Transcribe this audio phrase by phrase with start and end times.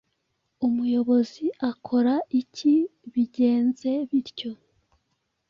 [0.67, 2.73] umuyobozi akora iki
[3.13, 4.51] bigenze bityo